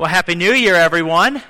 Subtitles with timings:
[0.00, 1.42] Well, Happy New Year, everyone.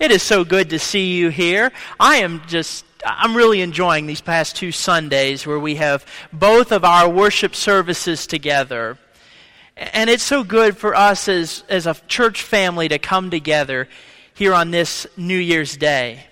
[0.00, 1.70] It is so good to see you here.
[2.00, 6.84] I am just, I'm really enjoying these past two Sundays where we have both of
[6.84, 8.98] our worship services together.
[9.76, 13.86] And it's so good for us as, as a church family to come together
[14.34, 16.26] here on this New Year's Day.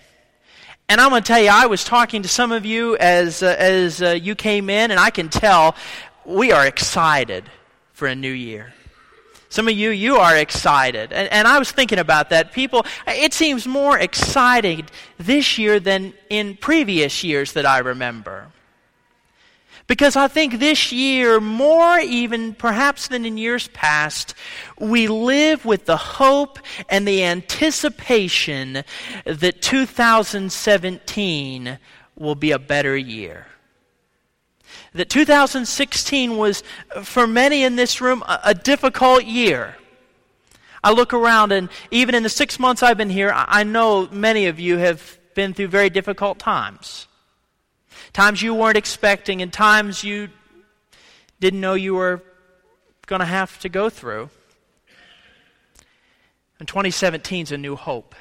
[0.88, 3.54] And I'm going to tell you, I was talking to some of you as, uh,
[3.56, 5.76] as uh, you came in, and I can tell
[6.24, 7.44] we are excited
[7.92, 8.74] for a new year.
[9.52, 11.12] Some of you, you are excited.
[11.12, 12.52] And, and, I was thinking about that.
[12.52, 14.86] People, it seems more exciting
[15.18, 18.46] this year than in previous years that I remember.
[19.86, 24.34] Because I think this year, more even perhaps than in years past,
[24.78, 26.58] we live with the hope
[26.88, 28.84] and the anticipation
[29.26, 31.78] that 2017
[32.16, 33.48] will be a better year
[34.94, 36.62] that 2016 was,
[36.94, 39.76] uh, for many in this room, a, a difficult year.
[40.84, 44.46] I look around, and even in the six months I've been here, I know many
[44.46, 47.06] of you have been through very difficult times.
[48.12, 50.28] Times you weren't expecting, and times you
[51.40, 52.22] didn't know you were
[53.06, 54.28] going to have to go through.
[56.58, 58.14] And 2017 is a new hope.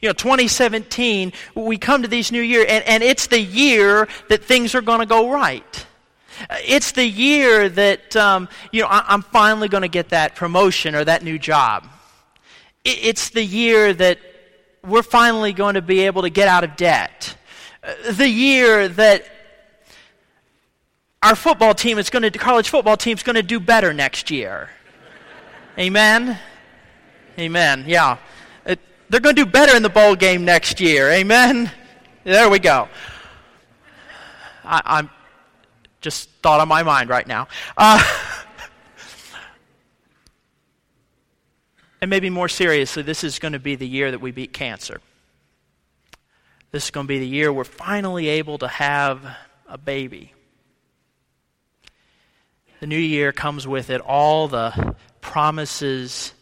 [0.00, 4.44] You know, 2017, we come to these new year, and, and it's the year that
[4.44, 5.86] things are going to go right.
[6.66, 10.94] It's the year that, um, you know, I, am finally going to get that promotion
[10.94, 11.88] or that new job.
[12.84, 14.18] It, it's the year that
[14.84, 17.36] we're finally going to be able to get out of debt.
[17.82, 19.24] Uh, the year that
[21.22, 24.30] our football team is going to, college football team is going to do better next
[24.30, 24.70] year.
[25.78, 26.38] Amen?
[27.38, 27.84] Amen.
[27.86, 28.18] Yeah.
[28.64, 31.10] It, they're going to do better in the bowl game next year.
[31.10, 31.70] Amen?
[32.24, 32.88] There we go.
[34.64, 35.10] I, am
[36.08, 37.48] just thought on my mind right now.
[37.76, 38.02] Uh,
[42.00, 45.02] and maybe more seriously, this is going to be the year that we beat cancer.
[46.70, 49.22] This is going to be the year we're finally able to have
[49.66, 50.32] a baby.
[52.80, 56.32] The new year comes with it all the promises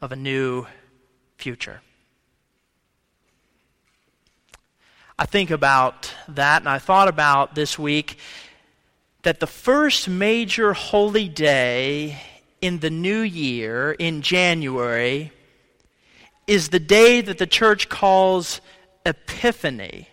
[0.00, 0.66] of a new
[1.36, 1.80] future.
[5.18, 8.18] I think about that, and I thought about this week
[9.26, 12.16] that the first major holy day
[12.60, 15.32] in the new year, in January,
[16.46, 18.60] is the day that the church calls
[19.04, 20.08] Epiphany.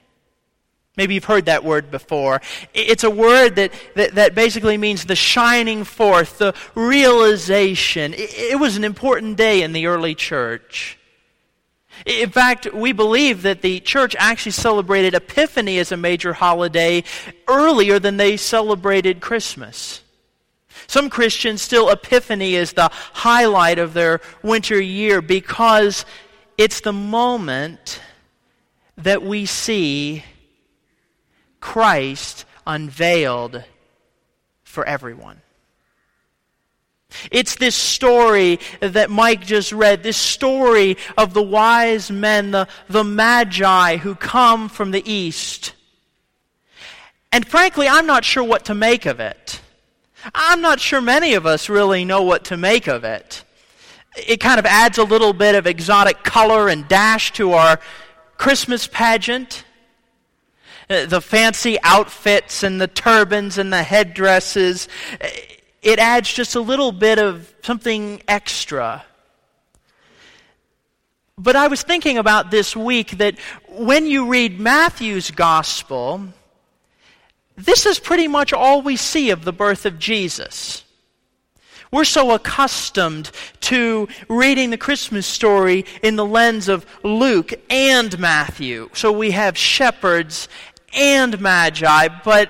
[0.97, 2.41] Maybe you've heard that word before.
[2.73, 8.15] It's a word that, that, that basically means the shining forth, the realization.
[8.15, 10.97] It, it was an important day in the early church.
[12.05, 17.03] In fact, we believe that the church actually celebrated Epiphany as a major holiday
[17.47, 20.01] earlier than they celebrated Christmas.
[20.87, 26.05] Some Christians still Epiphany is the highlight of their winter year because
[26.57, 28.01] it's the moment
[28.97, 30.23] that we see
[31.61, 33.63] Christ unveiled
[34.63, 35.41] for everyone.
[37.31, 43.03] It's this story that Mike just read, this story of the wise men, the, the
[43.03, 45.73] magi who come from the east.
[47.31, 49.61] And frankly, I'm not sure what to make of it.
[50.33, 53.43] I'm not sure many of us really know what to make of it.
[54.15, 57.79] It kind of adds a little bit of exotic color and dash to our
[58.37, 59.65] Christmas pageant.
[60.89, 64.87] Uh, the fancy outfits and the turbans and the headdresses
[65.83, 69.03] it adds just a little bit of something extra.
[71.37, 76.29] But I was thinking about this week that when you read Matthew's gospel,
[77.57, 80.83] this is pretty much all we see of the birth of Jesus.
[81.91, 83.29] We're so accustomed
[83.61, 88.89] to reading the Christmas story in the lens of Luke and Matthew.
[88.93, 90.47] So we have shepherds
[90.95, 92.49] and magi, but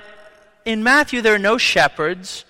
[0.64, 2.46] in Matthew there are no shepherds,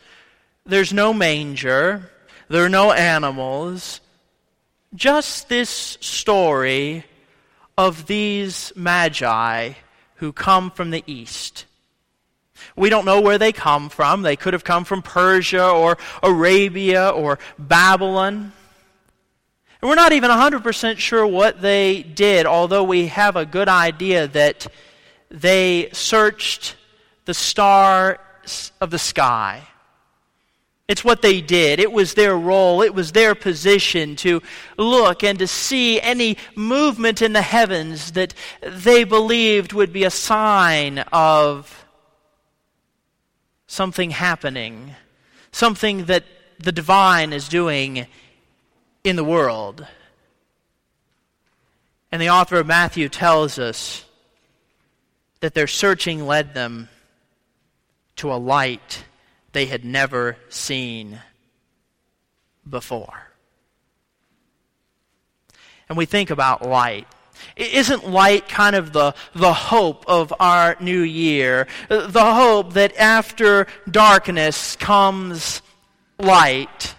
[0.67, 2.11] there's no manger.
[2.49, 4.01] There are no animals.
[4.95, 7.05] Just this story
[7.77, 9.73] of these magi
[10.17, 11.67] who come from the east.
[12.77, 14.23] We don't know where they come from.
[14.23, 18.53] They could have come from Persia or Arabia or Babylon.
[19.83, 24.29] And we're not even 100% sure what they did, although we have a good idea
[24.29, 24.67] that
[25.31, 26.77] they searched
[27.27, 29.63] the stars of the sky
[30.87, 31.81] it's what they did.
[31.81, 32.83] It was their role.
[32.83, 34.43] It was their position to
[34.77, 40.11] look and to see any movement in the heavens that they believed would be a
[40.11, 41.87] sign of
[43.67, 44.95] something happening,
[45.53, 46.25] something that
[46.59, 48.07] the divine is doing
[49.05, 49.87] in the world.
[52.13, 54.05] And the author of Matthew tells us
[55.41, 56.91] that their searching led them
[58.17, 59.05] to a light
[59.55, 61.21] they had never seen
[62.69, 63.31] before.
[65.89, 67.07] And we think about light.
[67.57, 71.67] Isn't light kind of the, the hope of our new year?
[71.89, 75.63] The hope that after darkness comes
[76.19, 76.95] light.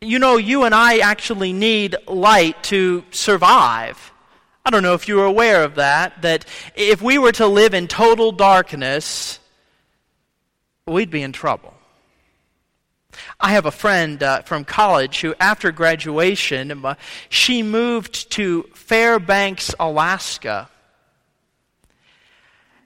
[0.00, 4.12] You know, you and I actually need light to survive.
[4.64, 7.74] I don't know if you are aware of that, that if we were to live
[7.74, 9.38] in total darkness,
[10.86, 11.72] we'd be in trouble.
[13.40, 16.96] I have a friend uh, from college who, after graduation, uh,
[17.30, 20.68] she moved to Fairbanks, Alaska.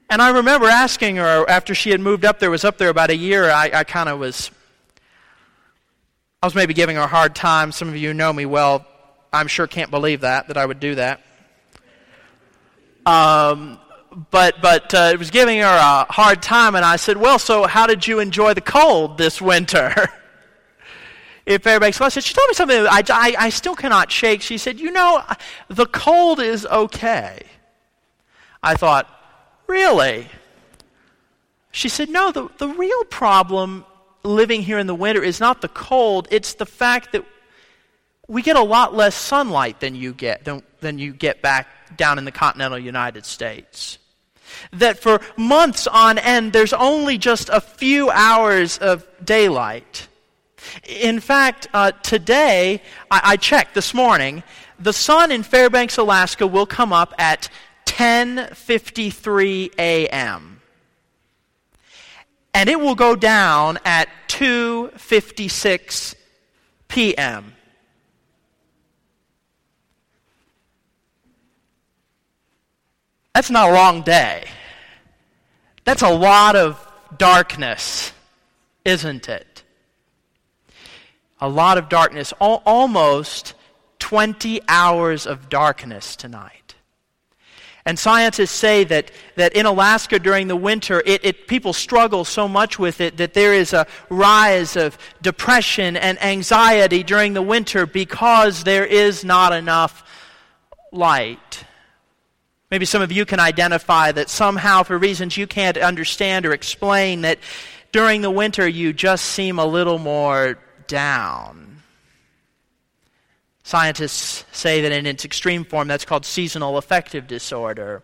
[0.09, 3.11] And I remember asking her after she had moved up there, was up there about
[3.11, 4.50] a year, I, I kind of was,
[6.41, 7.73] I was maybe giving her a hard time.
[7.73, 8.87] Some of you know me well.
[9.33, 11.21] I'm sure can't believe that, that I would do that.
[13.05, 13.81] Um,
[14.31, 17.66] but but uh, it was giving her a hard time, and I said, "Well, so
[17.66, 20.08] how did you enjoy the cold this winter?"
[21.46, 22.00] in Fairbanks.
[22.00, 24.43] I said, she told me something I, I, I still cannot shake.
[24.43, 25.22] She said, "You know,
[25.69, 27.43] the cold is okay."
[28.62, 29.08] I thought,
[29.66, 30.28] "Really?"
[31.70, 33.84] She said, "No, the the real problem
[34.25, 37.25] living here in the winter is not the cold; it's the fact that."
[38.31, 42.19] We get a lot less sunlight than you get than, than you get back down
[42.19, 43.98] in the continental United States.
[44.72, 50.08] That for months on end, there's only just a few hours of daylight.
[50.86, 54.42] In fact, uh, today, I, I checked this morning,
[54.78, 57.48] the sun in Fairbanks, Alaska will come up at
[57.86, 60.60] 10:53 a.m.
[62.54, 66.14] And it will go down at 2:56
[66.88, 67.54] p.m.
[73.34, 74.44] That's not a long day.
[75.84, 76.86] That's a lot of
[77.16, 78.12] darkness,
[78.84, 79.62] isn't it?
[81.40, 83.54] A lot of darkness, al- almost
[83.98, 86.75] 20 hours of darkness tonight.
[87.88, 92.46] And scientists say that, that in Alaska during the winter, it, it, people struggle so
[92.46, 97.86] much with it that there is a rise of depression and anxiety during the winter
[97.86, 100.04] because there is not enough
[100.92, 101.64] light.
[102.70, 107.23] Maybe some of you can identify that somehow, for reasons you can't understand or explain,
[107.23, 107.38] that
[107.93, 111.82] during the winter you just seem a little more down.
[113.62, 118.03] Scientists say that in its extreme form, that's called seasonal affective disorder.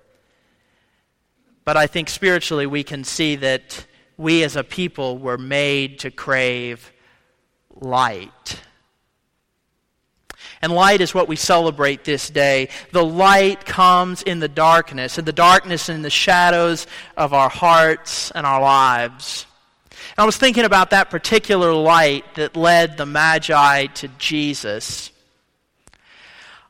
[1.64, 3.87] But I think spiritually we can see that
[4.17, 6.93] we as a people were made to crave
[7.70, 8.60] light.
[10.64, 12.70] And light is what we celebrate this day.
[12.90, 16.87] The light comes in the darkness, in the darkness and in the shadows
[17.19, 19.44] of our hearts and our lives.
[19.90, 25.11] And I was thinking about that particular light that led the Magi to Jesus.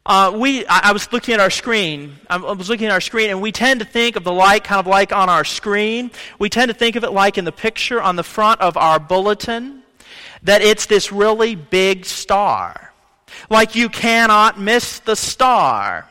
[0.04, 2.16] Uh, we, I, I, was looking at our screen.
[2.28, 4.80] I was looking at our screen, and we tend to think of the light kind
[4.80, 6.10] of like on our screen.
[6.40, 8.98] We tend to think of it like in the picture on the front of our
[8.98, 9.84] bulletin,
[10.42, 12.90] that it's this really big star
[13.50, 16.08] like you cannot miss the star.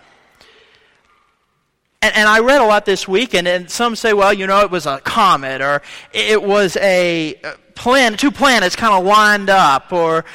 [2.01, 4.59] And, and I read a lot this week, and, and some say, well, you know,
[4.61, 7.35] it was a comet, or it was a
[7.75, 10.25] planet, two planets kind of lined up, or,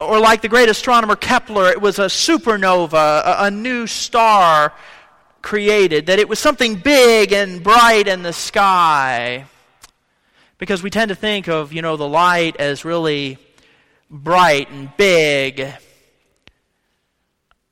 [0.00, 4.72] or like the great astronomer Kepler, it was a supernova, a, a new star
[5.42, 9.44] created, that it was something big and bright in the sky.
[10.58, 13.38] Because we tend to think of, you know, the light as really
[14.10, 15.66] bright and big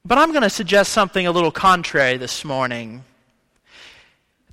[0.09, 3.05] but I'm going to suggest something a little contrary this morning.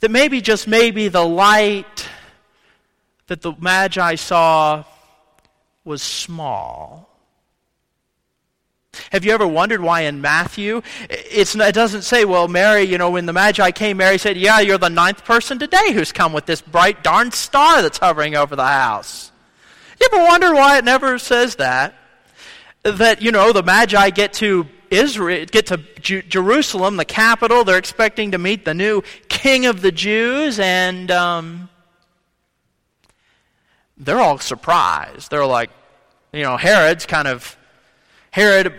[0.01, 2.09] That maybe, just maybe, the light
[3.27, 4.83] that the Magi saw
[5.85, 7.09] was small.
[9.13, 13.25] Have you ever wondered why in Matthew it doesn't say, well, Mary, you know, when
[13.25, 16.61] the Magi came, Mary said, yeah, you're the ninth person today who's come with this
[16.61, 19.31] bright darn star that's hovering over the house.
[20.01, 21.95] You ever wonder why it never says that?
[22.83, 27.63] That, you know, the Magi get to Israel, get to Jerusalem, the capital.
[27.63, 31.69] They're expecting to meet the new king of the Jews, and um,
[33.97, 35.31] they're all surprised.
[35.31, 35.69] They're like,
[36.33, 37.57] you know, Herod's kind of
[38.31, 38.73] Herod.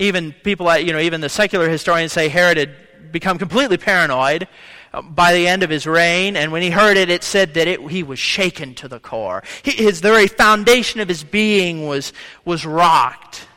[0.00, 4.46] Even people, you know, even the secular historians say Herod had become completely paranoid
[4.92, 7.66] uh, by the end of his reign, and when he heard it, it said that
[7.66, 9.42] it, he was shaken to the core.
[9.64, 12.12] His, the very foundation of his being was,
[12.44, 13.47] was rocked.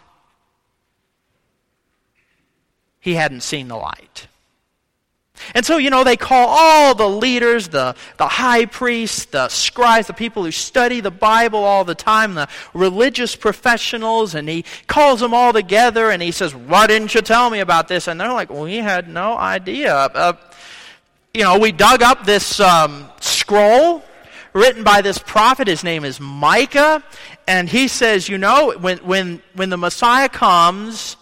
[3.01, 4.27] He hadn't seen the light.
[5.55, 10.07] And so, you know, they call all the leaders, the, the high priests, the scribes,
[10.07, 15.19] the people who study the Bible all the time, the religious professionals, and he calls
[15.19, 18.07] them all together and he says, Why didn't you tell me about this?
[18.07, 19.95] And they're like, We had no idea.
[19.95, 20.33] Uh,
[21.33, 24.03] you know, we dug up this um, scroll
[24.53, 25.67] written by this prophet.
[25.67, 27.03] His name is Micah.
[27.47, 31.17] And he says, You know, when, when, when the Messiah comes,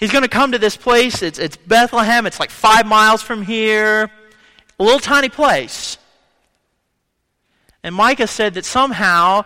[0.00, 1.22] He's going to come to this place.
[1.22, 2.26] It's, it's Bethlehem.
[2.26, 4.10] It's like five miles from here.
[4.78, 5.98] A little tiny place.
[7.82, 9.44] And Micah said that somehow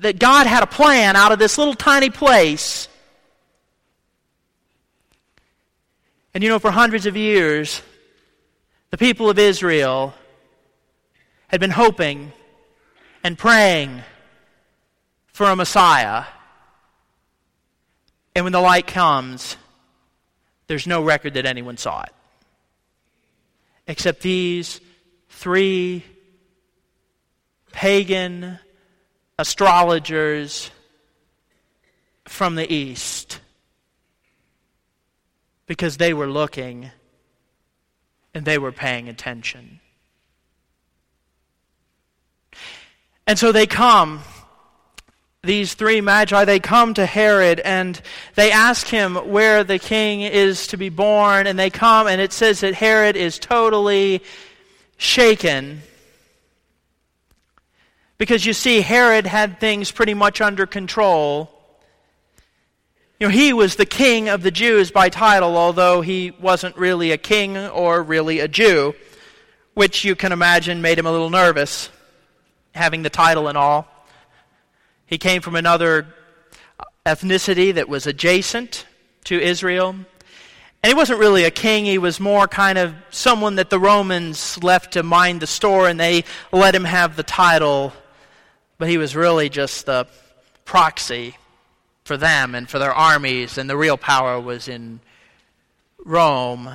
[0.00, 2.88] that God had a plan out of this little tiny place.
[6.32, 7.82] And you know, for hundreds of years,
[8.90, 10.14] the people of Israel
[11.48, 12.32] had been hoping
[13.22, 14.02] and praying
[15.34, 16.24] for a Messiah.
[18.34, 19.58] And when the light comes,
[20.66, 22.12] there's no record that anyone saw it.
[23.86, 24.80] Except these
[25.28, 26.04] three
[27.72, 28.58] pagan
[29.38, 30.70] astrologers
[32.24, 33.40] from the east
[35.66, 36.90] because they were looking
[38.32, 39.80] and they were paying attention.
[43.26, 44.22] And so they come
[45.44, 48.00] these three magi, they come to Herod and
[48.34, 51.46] they ask him where the king is to be born.
[51.46, 54.22] And they come, and it says that Herod is totally
[54.96, 55.82] shaken.
[58.18, 61.50] Because you see, Herod had things pretty much under control.
[63.20, 67.10] You know, he was the king of the Jews by title, although he wasn't really
[67.10, 68.94] a king or really a Jew,
[69.74, 71.90] which you can imagine made him a little nervous,
[72.74, 73.88] having the title and all.
[75.06, 76.06] He came from another
[77.04, 78.86] ethnicity that was adjacent
[79.24, 79.90] to Israel.
[79.90, 80.06] And
[80.90, 84.92] he wasn't really a king, he was more kind of someone that the Romans left
[84.92, 87.92] to mind the store and they let him have the title.
[88.76, 90.06] But he was really just the
[90.64, 91.36] proxy
[92.04, 95.00] for them and for their armies, and the real power was in
[96.04, 96.70] Rome.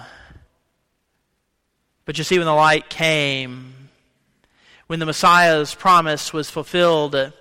[2.05, 3.75] But you see, when the light came,
[4.87, 7.31] when the Messiah's promise was fulfilled,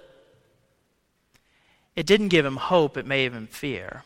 [1.98, 4.04] it didn't give him hope, it made him fear.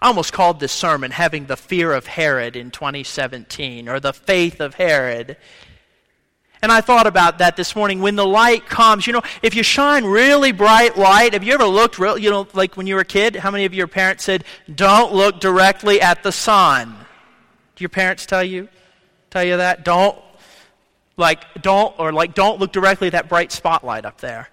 [0.00, 4.60] I almost called this sermon Having the Fear of Herod in 2017, or The Faith
[4.60, 5.36] of Herod.
[6.62, 8.00] And I thought about that this morning.
[8.00, 11.66] When the light comes, you know, if you shine really bright light, have you ever
[11.66, 14.22] looked, real, you know, like when you were a kid, how many of your parents
[14.22, 16.94] said, don't look directly at the sun?
[17.74, 18.68] Do your parents tell you,
[19.30, 19.84] tell you that?
[19.84, 20.16] Don't,
[21.16, 24.50] like, don't, or like, don't look directly at that bright spotlight up there.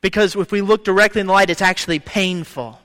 [0.00, 2.80] Because if we look directly in the light, it's actually painful.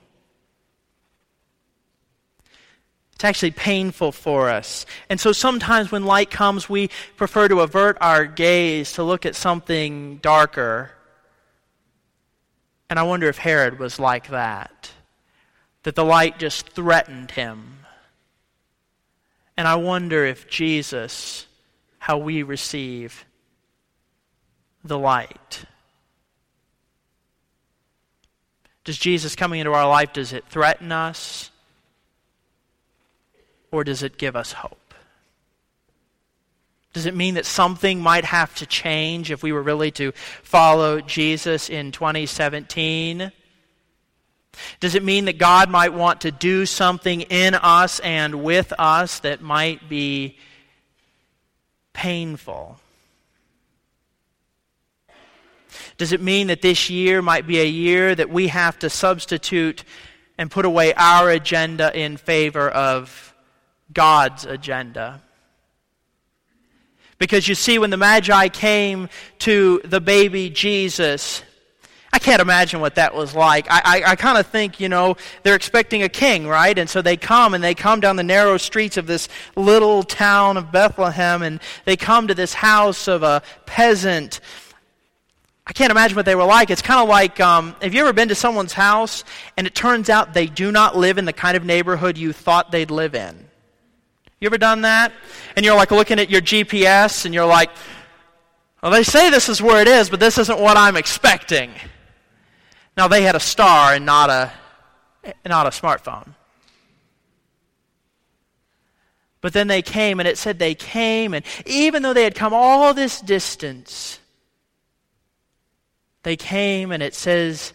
[3.13, 4.86] It's actually painful for us.
[5.10, 9.36] And so sometimes when light comes, we prefer to avert our gaze to look at
[9.36, 10.91] something darker.
[12.89, 14.91] And I wonder if Herod was like that,
[15.84, 17.86] that the light just threatened him.
[19.55, 21.46] And I wonder if Jesus,
[22.00, 23.25] how we receive
[24.84, 25.65] the light.
[28.83, 31.51] Does Jesus coming into our life, does it threaten us?
[33.71, 34.77] Or does it give us hope?
[36.93, 40.11] Does it mean that something might have to change if we were really to
[40.43, 43.31] follow Jesus in 2017?
[44.79, 49.19] Does it mean that God might want to do something in us and with us
[49.19, 50.37] that might be
[51.93, 52.77] painful?
[55.97, 59.83] Does it mean that this year might be a year that we have to substitute
[60.38, 63.35] and put away our agenda in favor of
[63.91, 65.21] God's agenda?
[67.19, 69.07] Because you see, when the Magi came
[69.39, 71.43] to the baby Jesus,
[72.12, 73.65] I can't imagine what that was like.
[73.71, 76.77] I, I, I kind of think, you know, they're expecting a king, right?
[76.77, 80.57] And so they come and they come down the narrow streets of this little town
[80.57, 84.41] of Bethlehem and they come to this house of a peasant
[85.65, 86.70] I can't imagine what they were like.
[86.70, 89.24] It's kind of like um, have you ever been to someone's house
[89.55, 92.72] and it turns out they do not live in the kind of neighborhood you thought
[92.72, 93.48] they'd live in?
[94.39, 95.13] You ever done that?
[95.55, 97.70] And you're like looking at your GPS and you're like,
[98.82, 101.72] well, they say this is where it is, but this isn't what I'm expecting.
[102.98, 104.51] Now, they had a star and not a,
[105.46, 106.36] not a smartphone.
[109.39, 112.53] But then they came, and it said they came, and even though they had come
[112.53, 114.20] all this distance,
[116.23, 117.73] they came, and it says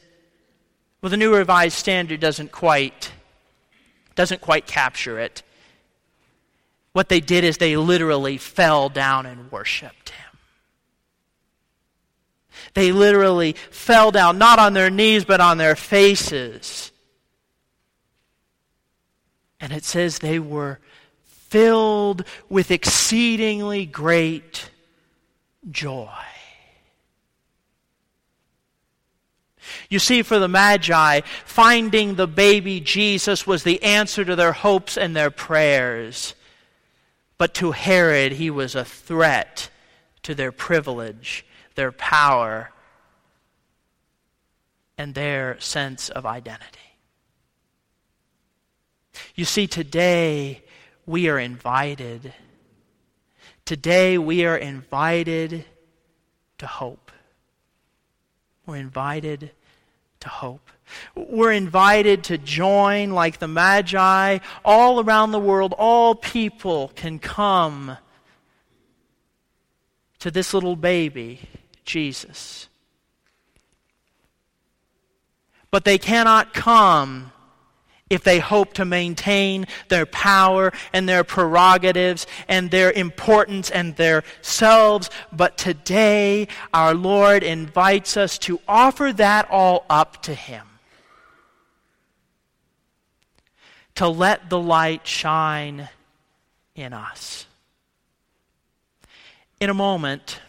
[1.00, 3.12] Well, the New Revised Standard doesn't quite
[4.14, 5.42] doesn't quite capture it.
[6.92, 10.38] What they did is they literally fell down and worshiped him.
[12.74, 16.90] They literally fell down, not on their knees, but on their faces.
[19.60, 20.80] And it says they were
[21.24, 24.70] filled with exceedingly great
[25.70, 26.08] joy.
[29.88, 34.96] You see, for the Magi, finding the baby Jesus was the answer to their hopes
[34.96, 36.34] and their prayers.
[37.36, 39.70] But to Herod, he was a threat
[40.22, 42.70] to their privilege, their power,
[44.98, 46.78] and their sense of identity.
[49.34, 50.62] You see, today
[51.06, 52.34] we are invited.
[53.64, 55.64] Today we are invited
[56.58, 57.12] to hope.
[58.66, 59.52] We're invited
[60.20, 60.70] to hope.
[61.14, 65.74] We're invited to join like the Magi all around the world.
[65.76, 67.98] All people can come
[70.18, 71.40] to this little baby,
[71.84, 72.68] Jesus.
[75.70, 77.32] But they cannot come
[78.10, 84.24] if they hope to maintain their power and their prerogatives and their importance and their
[84.40, 85.10] selves.
[85.32, 90.66] But today, our Lord invites us to offer that all up to Him.
[93.96, 95.88] To let the light shine
[96.74, 97.46] in us.
[99.60, 100.40] In a moment,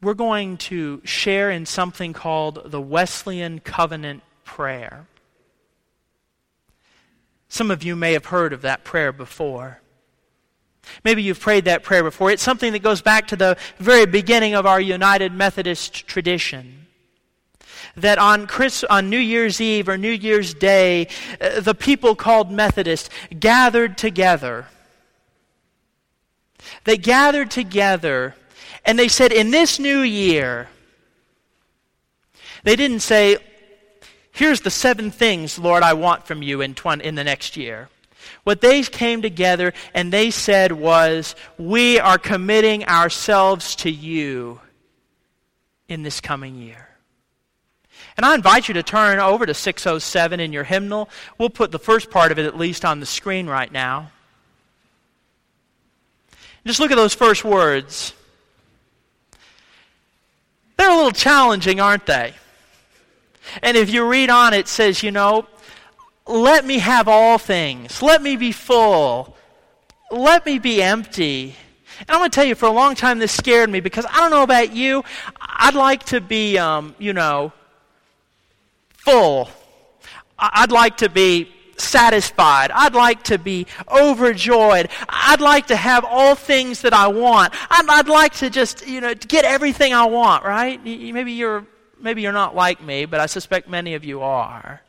[0.00, 5.06] we're going to share in something called the Wesleyan Covenant Prayer.
[7.48, 9.80] Some of you may have heard of that prayer before.
[11.04, 12.30] Maybe you've prayed that prayer before.
[12.30, 16.86] It's something that goes back to the very beginning of our United Methodist tradition.
[17.96, 21.08] That on, Chris, on New Year's Eve or New Year's Day,
[21.40, 24.66] uh, the people called Methodist gathered together.
[26.84, 28.34] They gathered together
[28.88, 30.66] and they said, in this new year,
[32.62, 33.36] they didn't say,
[34.32, 37.90] here's the seven things, Lord, I want from you in, 20, in the next year.
[38.44, 44.58] What they came together and they said was, we are committing ourselves to you
[45.86, 46.88] in this coming year.
[48.16, 51.10] And I invite you to turn over to 607 in your hymnal.
[51.36, 54.12] We'll put the first part of it at least on the screen right now.
[56.64, 58.14] Just look at those first words.
[60.78, 62.32] They're a little challenging, aren't they?
[63.62, 65.46] And if you read on, it says, you know,
[66.26, 68.00] let me have all things.
[68.00, 69.36] Let me be full.
[70.10, 71.54] Let me be empty.
[72.00, 74.18] And I'm going to tell you, for a long time, this scared me because I
[74.18, 75.04] don't know about you.
[75.40, 77.52] I'd like to be, um, you know,
[78.90, 79.50] full.
[80.38, 82.70] I'd like to be satisfied.
[82.70, 84.88] I'd like to be overjoyed.
[85.08, 87.54] I'd like to have all things that I want.
[87.70, 90.82] I'd, I'd like to just, you know, get everything I want, right?
[90.84, 91.66] Maybe you're,
[92.00, 94.82] maybe you're not like me, but I suspect many of you are.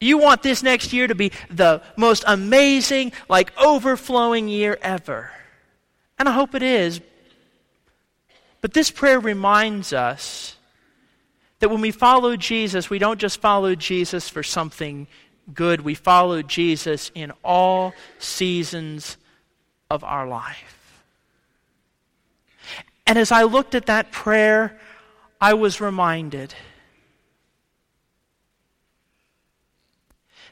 [0.00, 5.30] You want this next year to be the most amazing, like overflowing year ever.
[6.18, 7.00] And I hope it is.
[8.60, 10.56] But this prayer reminds us
[11.60, 15.06] that when we follow Jesus, we don't just follow Jesus for something
[15.52, 15.80] good.
[15.82, 19.16] We follow Jesus in all seasons
[19.90, 21.02] of our life.
[23.06, 24.78] And as I looked at that prayer,
[25.40, 26.54] I was reminded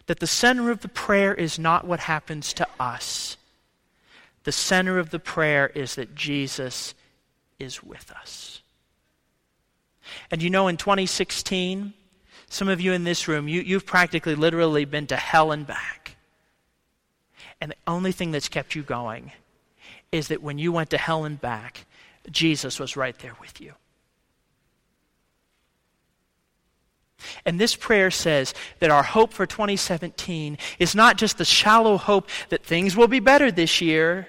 [0.07, 3.37] that the center of the prayer is not what happens to us.
[4.45, 6.95] The center of the prayer is that Jesus
[7.59, 8.61] is with us.
[10.31, 11.95] And you know, in 2016,
[12.55, 16.17] some of you in this room, you, you've practically literally been to hell and back.
[17.61, 19.33] And the only thing that's kept you going
[20.13, 21.85] is that when you went to hell and back,
[22.31, 23.73] Jesus was right there with you.
[27.45, 32.29] And this prayer says that our hope for 2017 is not just the shallow hope
[32.51, 34.29] that things will be better this year,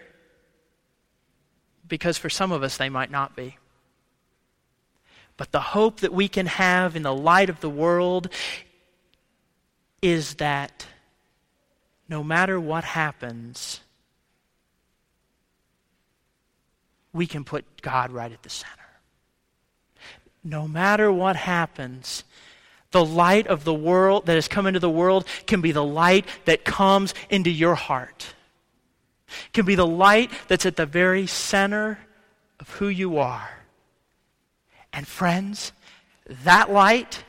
[1.87, 3.57] because for some of us they might not be.
[5.37, 8.29] But the hope that we can have in the light of the world
[10.01, 10.85] is that
[12.07, 13.81] no matter what happens,
[17.11, 18.71] we can put God right at the center.
[20.43, 22.23] No matter what happens,
[22.91, 26.25] the light of the world that has come into the world can be the light
[26.45, 28.33] that comes into your heart.
[29.53, 31.99] Can be the light that's at the very center
[32.59, 33.64] of who you are.
[34.95, 35.73] And friends,
[36.43, 37.25] that light,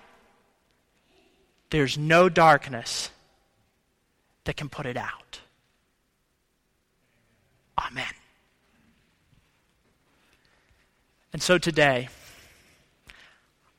[1.71, 3.11] there's no darkness
[4.45, 5.41] that can put it out.
[7.77, 8.07] Amen.
[11.33, 12.09] And so today,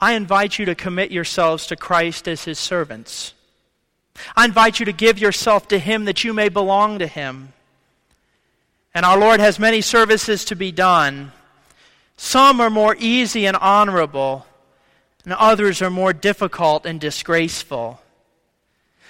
[0.01, 3.33] I invite you to commit yourselves to Christ as his servants.
[4.35, 7.53] I invite you to give yourself to him that you may belong to him.
[8.93, 11.31] And our Lord has many services to be done.
[12.17, 14.47] Some are more easy and honorable,
[15.23, 18.01] and others are more difficult and disgraceful.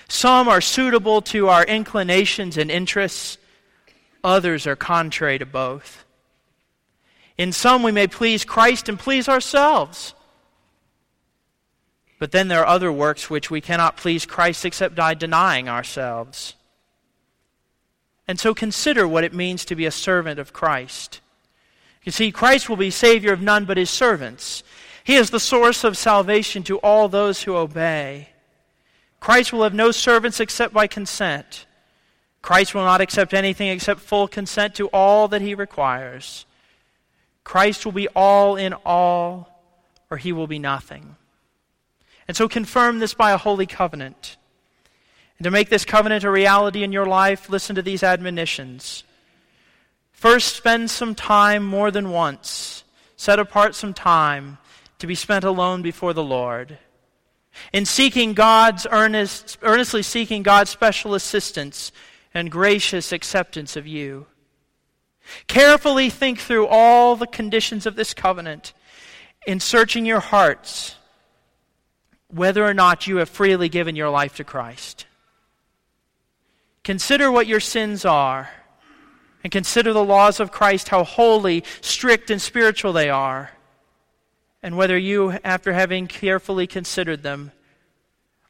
[0.10, 3.38] Some are suitable to our inclinations and interests,
[4.24, 6.06] others are contrary to both.
[7.38, 10.14] In some, we may please Christ and please ourselves.
[12.20, 16.56] But then there are other works which we cannot please Christ except by denying ourselves.
[18.28, 21.22] And so consider what it means to be a servant of Christ.
[22.08, 24.64] You see, Christ will be Savior of none but His servants.
[25.04, 28.30] He is the source of salvation to all those who obey.
[29.20, 31.66] Christ will have no servants except by consent.
[32.42, 36.46] Christ will not accept anything except full consent to all that He requires.
[37.44, 39.62] Christ will be all in all,
[40.10, 41.18] or He will be nothing.
[42.26, 44.38] And so confirm this by a holy covenant.
[45.40, 49.04] And to make this covenant a reality in your life, listen to these admonitions.
[50.18, 52.84] First, spend some time more than once.
[53.18, 54.58] Set apart some time
[54.98, 56.80] to be spent alone before the Lord.
[57.72, 61.92] In seeking God's earnest, earnestly seeking God's special assistance
[62.34, 64.26] and gracious acceptance of you.
[65.46, 68.74] Carefully think through all the conditions of this covenant
[69.46, 70.96] in searching your hearts
[72.30, 75.06] whether or not you have freely given your life to Christ.
[76.84, 78.50] Consider what your sins are,
[79.48, 83.52] and consider the laws of Christ, how holy, strict, and spiritual they are,
[84.62, 87.54] and whether you, after having carefully considered them,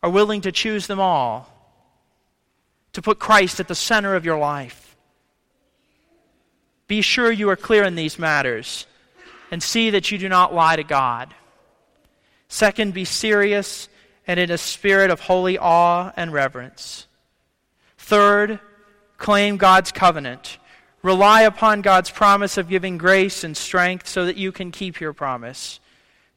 [0.02, 1.54] are willing to choose them all,
[2.94, 4.98] to put Christ at the center of your life.
[6.88, 8.88] Be sure you are clear in these matters,
[9.52, 11.32] and see that you do not lie to God.
[12.48, 13.88] Second, be serious
[14.26, 17.06] and in a spirit of holy awe and reverence.
[18.00, 18.60] Third,
[19.20, 20.58] claim God's covenant.
[21.04, 25.14] Rely upon God's promise of giving grace and strength so that you can keep your
[25.14, 25.80] promise.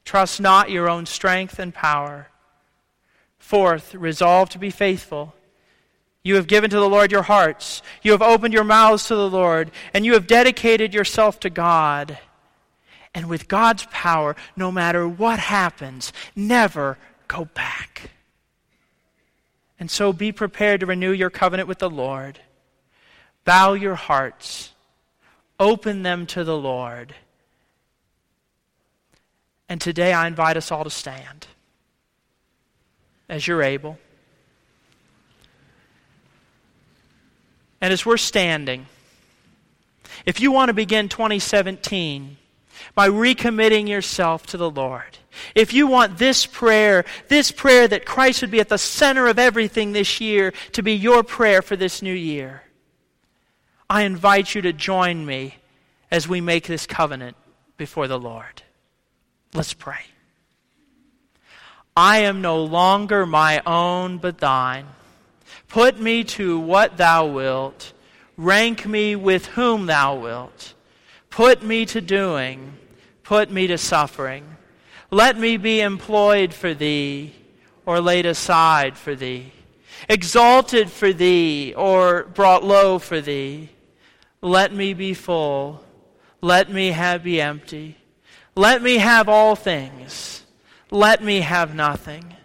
[0.05, 2.27] Trust not your own strength and power.
[3.39, 5.33] Fourth, resolve to be faithful.
[6.23, 7.81] You have given to the Lord your hearts.
[8.03, 12.19] You have opened your mouths to the Lord, and you have dedicated yourself to God.
[13.13, 16.97] And with God's power, no matter what happens, never
[17.27, 18.11] go back.
[19.79, 22.39] And so be prepared to renew your covenant with the Lord.
[23.45, 24.71] Bow your hearts,
[25.59, 27.13] open them to the Lord.
[29.67, 31.47] And today I invite us all to stand
[33.29, 33.97] as you're able.
[37.79, 38.85] And as we're standing,
[40.25, 42.37] if you want to begin 2017
[42.93, 45.17] by recommitting yourself to the Lord,
[45.55, 49.39] if you want this prayer, this prayer that Christ would be at the center of
[49.39, 52.61] everything this year, to be your prayer for this new year,
[53.91, 55.55] I invite you to join me
[56.09, 57.35] as we make this covenant
[57.75, 58.63] before the Lord.
[59.53, 60.05] Let's pray.
[61.97, 64.87] I am no longer my own, but thine.
[65.67, 67.91] Put me to what thou wilt.
[68.37, 70.73] Rank me with whom thou wilt.
[71.29, 72.77] Put me to doing.
[73.23, 74.55] Put me to suffering.
[75.09, 77.35] Let me be employed for thee
[77.85, 79.51] or laid aside for thee,
[80.07, 83.69] exalted for thee or brought low for thee.
[84.41, 85.83] Let me be full.
[86.41, 87.97] Let me have be empty.
[88.55, 90.43] Let me have all things.
[90.89, 92.35] Let me have nothing.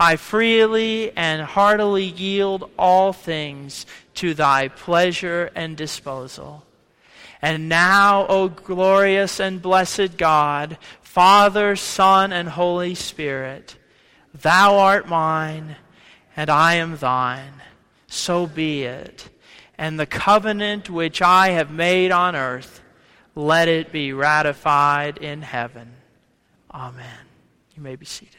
[0.00, 6.64] I freely and heartily yield all things to thy pleasure and disposal.
[7.42, 13.76] And now, O glorious and blessed God, Father, Son, and Holy Spirit,
[14.32, 15.76] thou art mine,
[16.36, 17.62] and I am thine.
[18.06, 19.28] So be it.
[19.78, 22.82] And the covenant which I have made on earth,
[23.36, 25.94] let it be ratified in heaven.
[26.74, 27.26] Amen.
[27.76, 28.37] You may be seated.